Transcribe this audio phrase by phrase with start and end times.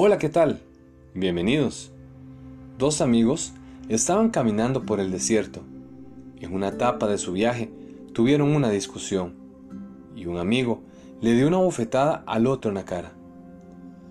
[0.00, 0.60] Hola, ¿qué tal?
[1.12, 1.90] Bienvenidos.
[2.78, 3.52] Dos amigos
[3.88, 5.62] estaban caminando por el desierto.
[6.38, 7.68] En una etapa de su viaje
[8.12, 9.34] tuvieron una discusión
[10.14, 10.82] y un amigo
[11.20, 13.10] le dio una bofetada al otro en la cara.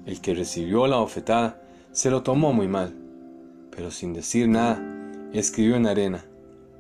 [0.06, 1.62] El que recibió la bofetada
[1.94, 2.94] se lo tomó muy mal,
[3.72, 4.84] pero sin decir nada,
[5.32, 6.26] escribió en arena,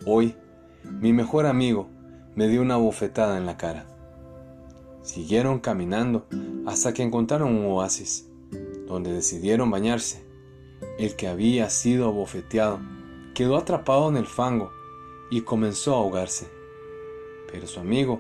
[0.05, 0.35] hoy
[0.83, 1.87] mi mejor amigo
[2.35, 3.85] me dio una bofetada en la cara.
[5.01, 6.28] Siguieron caminando
[6.65, 8.28] hasta que encontraron un oasis
[8.87, 10.23] donde decidieron bañarse.
[10.97, 12.79] El que había sido abofeteado
[13.33, 14.71] quedó atrapado en el fango
[15.29, 16.47] y comenzó a ahogarse.
[17.51, 18.19] Pero su amigo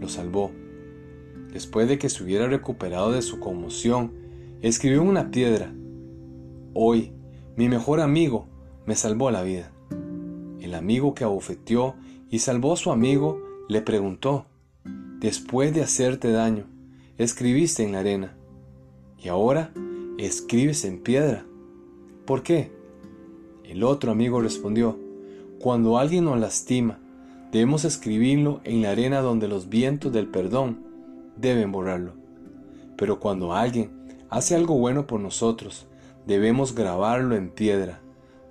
[0.00, 0.50] lo salvó.
[1.52, 4.12] Después de que se hubiera recuperado de su conmoción,
[4.62, 5.72] escribió una piedra,
[6.72, 7.12] Hoy,
[7.56, 8.48] mi mejor amigo
[8.86, 9.70] me salvó la vida.
[10.60, 11.94] El amigo que abofeteó
[12.30, 14.46] y salvó a su amigo le preguntó,
[15.20, 16.64] Después de hacerte daño,
[17.16, 18.36] escribiste en la arena,
[19.18, 19.72] y ahora
[20.18, 21.44] escribes en piedra.
[22.24, 22.70] ¿Por qué?
[23.64, 24.98] El otro amigo respondió,
[25.58, 26.98] cuando alguien nos lastima,
[27.50, 30.78] debemos escribirlo en la arena donde los vientos del perdón
[31.36, 32.12] deben borrarlo.
[32.96, 33.90] Pero cuando alguien
[34.30, 35.86] hace algo bueno por nosotros,
[36.26, 38.00] debemos grabarlo en piedra,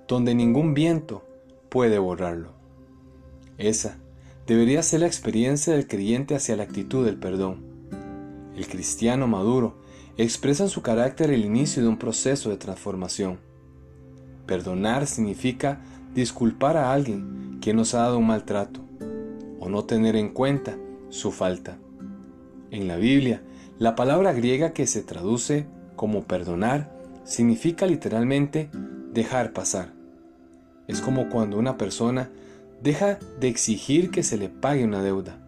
[0.08, 1.24] donde ningún viento
[1.68, 2.50] puede borrarlo.
[3.58, 3.98] Esa
[4.46, 7.64] debería ser la experiencia del creyente hacia la actitud del perdón.
[8.56, 9.76] El cristiano maduro
[10.16, 13.40] expresa su carácter el inicio de un proceso de transformación.
[14.46, 15.80] Perdonar significa
[16.14, 18.80] disculpar a alguien que nos ha dado un maltrato
[19.58, 20.76] o no tener en cuenta
[21.08, 21.78] su falta.
[22.70, 23.42] En la Biblia,
[23.78, 26.92] la palabra griega que se traduce como perdonar
[27.24, 28.70] significa literalmente
[29.12, 29.92] dejar pasar.
[30.86, 32.30] Es como cuando una persona
[32.82, 35.38] deja de exigir que se le pague una deuda.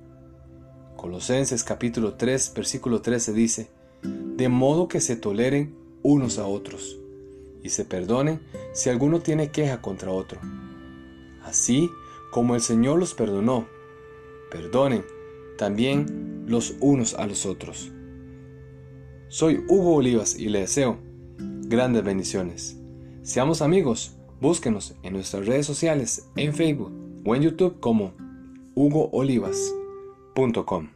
[0.97, 6.99] Colosenses capítulo 3 versículo 13 dice, de modo que se toleren unos a otros
[7.63, 8.41] y se perdonen
[8.73, 10.41] si alguno tiene queja contra otro.
[11.43, 11.91] Así
[12.31, 13.67] como el Señor los perdonó,
[14.51, 15.05] perdonen
[15.59, 17.91] también los unos a los otros.
[19.29, 20.99] Soy Hugo Olivas y le deseo
[21.39, 22.79] grandes bendiciones.
[23.23, 26.93] Seamos amigos, búsquenos en nuestras redes sociales, en Facebook
[27.25, 28.15] o en YouTube como
[28.75, 30.96] hugoolivas.com.